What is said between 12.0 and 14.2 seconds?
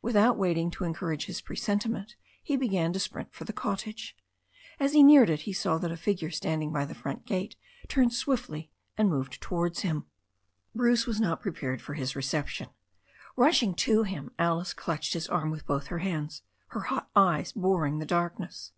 reception. Rushing up to